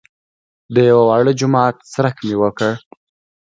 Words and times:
د 0.73 0.75
یوه 0.89 1.03
واړه 1.07 1.31
جومات 1.39 1.75
څرک 1.93 2.15
مې 2.27 2.35
وکړ. 2.41 2.71